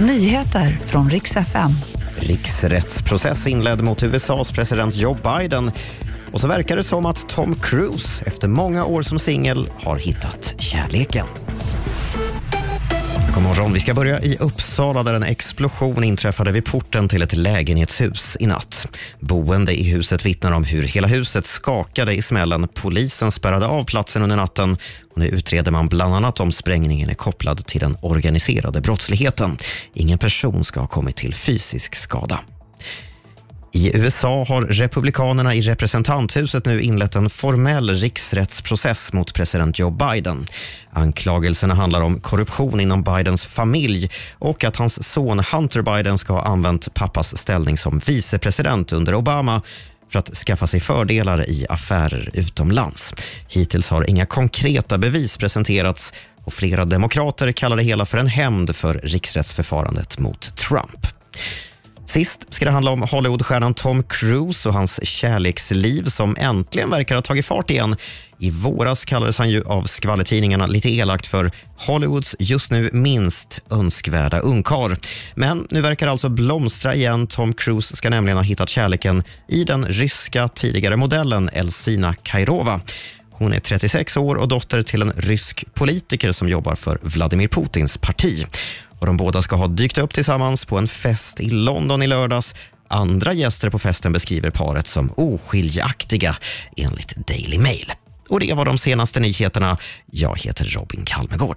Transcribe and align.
Nyheter 0.00 0.70
från 0.70 1.10
riks 1.10 1.36
FM. 1.36 1.70
Riksrättsprocess 2.16 3.46
inledd 3.46 3.84
mot 3.84 4.02
USAs 4.02 4.52
president 4.52 4.96
Joe 4.96 5.16
Biden. 5.24 5.70
Och 6.32 6.40
så 6.40 6.48
verkar 6.48 6.76
det 6.76 6.82
som 6.82 7.06
att 7.06 7.28
Tom 7.28 7.54
Cruise 7.54 8.24
efter 8.26 8.48
många 8.48 8.84
år 8.84 9.02
som 9.02 9.18
singel 9.18 9.68
har 9.84 9.96
hittat 9.96 10.54
kärleken. 10.58 11.26
Morgon. 13.48 13.72
Vi 13.72 13.80
ska 13.80 13.94
börja 13.94 14.20
i 14.20 14.36
Uppsala 14.36 15.02
där 15.02 15.14
en 15.14 15.22
explosion 15.22 16.04
inträffade 16.04 16.52
vid 16.52 16.64
porten 16.64 17.08
till 17.08 17.22
ett 17.22 17.36
lägenhetshus 17.36 18.36
i 18.40 18.46
natt. 18.46 18.86
Boende 19.20 19.80
i 19.80 19.82
huset 19.82 20.26
vittnar 20.26 20.52
om 20.52 20.64
hur 20.64 20.82
hela 20.82 21.08
huset 21.08 21.46
skakade 21.46 22.14
i 22.14 22.22
smällen. 22.22 22.68
Polisen 22.74 23.32
spärrade 23.32 23.66
av 23.66 23.84
platsen 23.84 24.22
under 24.22 24.36
natten 24.36 24.76
och 25.10 25.18
nu 25.18 25.28
utreder 25.28 25.70
man 25.70 25.88
bland 25.88 26.14
annat 26.14 26.40
om 26.40 26.52
sprängningen 26.52 27.10
är 27.10 27.14
kopplad 27.14 27.66
till 27.66 27.80
den 27.80 27.96
organiserade 28.02 28.80
brottsligheten. 28.80 29.58
Ingen 29.94 30.18
person 30.18 30.64
ska 30.64 30.80
ha 30.80 30.86
kommit 30.86 31.16
till 31.16 31.34
fysisk 31.34 31.94
skada. 31.94 32.40
I 33.72 33.96
USA 33.96 34.44
har 34.44 34.62
Republikanerna 34.62 35.54
i 35.54 35.60
representanthuset 35.60 36.66
nu 36.66 36.80
inlett 36.80 37.14
en 37.14 37.30
formell 37.30 37.90
riksrättsprocess 37.90 39.12
mot 39.12 39.34
president 39.34 39.78
Joe 39.78 39.90
Biden. 39.90 40.46
Anklagelserna 40.90 41.74
handlar 41.74 42.00
om 42.00 42.20
korruption 42.20 42.80
inom 42.80 43.02
Bidens 43.02 43.44
familj 43.44 44.10
och 44.38 44.64
att 44.64 44.76
hans 44.76 45.08
son 45.12 45.42
Hunter 45.52 45.82
Biden 45.82 46.18
ska 46.18 46.32
ha 46.32 46.42
använt 46.42 46.94
pappas 46.94 47.36
ställning 47.36 47.78
som 47.78 48.00
vicepresident 48.06 48.92
under 48.92 49.14
Obama 49.14 49.62
för 50.12 50.18
att 50.18 50.36
skaffa 50.36 50.66
sig 50.66 50.80
fördelar 50.80 51.50
i 51.50 51.66
affärer 51.68 52.30
utomlands. 52.32 53.14
Hittills 53.48 53.88
har 53.88 54.10
inga 54.10 54.26
konkreta 54.26 54.98
bevis 54.98 55.36
presenterats 55.36 56.12
och 56.44 56.52
flera 56.52 56.84
demokrater 56.84 57.52
kallar 57.52 57.76
det 57.76 57.82
hela 57.82 58.06
för 58.06 58.18
en 58.18 58.26
hämnd 58.26 58.76
för 58.76 58.94
riksrättsförfarandet 58.94 60.18
mot 60.18 60.56
Trump. 60.56 61.06
Sist 62.08 62.54
ska 62.54 62.64
det 62.64 62.70
handla 62.70 62.90
om 62.90 63.02
Hollywoodstjärnan 63.02 63.74
Tom 63.74 64.02
Cruise 64.02 64.68
och 64.68 64.74
hans 64.74 65.00
kärleksliv 65.02 66.04
som 66.04 66.36
äntligen 66.38 66.90
verkar 66.90 67.14
ha 67.14 67.22
tagit 67.22 67.46
fart 67.46 67.70
igen. 67.70 67.96
I 68.38 68.50
våras 68.50 69.04
kallades 69.04 69.38
han 69.38 69.50
ju 69.50 69.62
av 69.64 69.84
skvallertidningarna 69.84 70.66
lite 70.66 70.90
elakt 70.90 71.26
för 71.26 71.50
Hollywoods 71.76 72.36
just 72.38 72.70
nu 72.70 72.90
minst 72.92 73.58
önskvärda 73.70 74.38
unkar. 74.38 74.96
Men 75.34 75.66
nu 75.70 75.80
verkar 75.80 76.06
det 76.06 76.12
alltså 76.12 76.28
blomstra 76.28 76.94
igen. 76.94 77.26
Tom 77.26 77.52
Cruise 77.52 77.96
ska 77.96 78.10
nämligen 78.10 78.36
ha 78.36 78.44
hittat 78.44 78.68
kärleken 78.68 79.22
i 79.48 79.64
den 79.64 79.86
ryska 79.86 80.48
tidigare 80.48 80.96
modellen 80.96 81.48
Elsina 81.52 82.14
Kairova. 82.14 82.80
Hon 83.30 83.52
är 83.52 83.60
36 83.60 84.16
år 84.16 84.34
och 84.34 84.48
dotter 84.48 84.82
till 84.82 85.02
en 85.02 85.12
rysk 85.16 85.64
politiker 85.74 86.32
som 86.32 86.48
jobbar 86.48 86.74
för 86.74 86.98
Vladimir 87.02 87.48
Putins 87.48 87.98
parti. 87.98 88.46
Och 88.98 89.06
de 89.06 89.16
båda 89.16 89.42
ska 89.42 89.56
ha 89.56 89.66
dykt 89.66 89.98
upp 89.98 90.14
tillsammans 90.14 90.64
på 90.64 90.78
en 90.78 90.88
fest 90.88 91.40
i 91.40 91.50
London 91.50 92.02
i 92.02 92.06
lördags. 92.06 92.54
Andra 92.88 93.32
gäster 93.32 93.70
på 93.70 93.78
festen 93.78 94.12
beskriver 94.12 94.50
paret 94.50 94.86
som 94.86 95.12
oskiljaktiga 95.16 96.36
enligt 96.76 97.28
Daily 97.28 97.58
Mail. 97.58 97.92
Och 98.28 98.40
det 98.40 98.54
var 98.54 98.64
de 98.64 98.78
senaste 98.78 99.20
nyheterna. 99.20 99.76
Jag 100.06 100.40
heter 100.40 100.64
Robin 100.64 101.04
Kalmegård. 101.04 101.56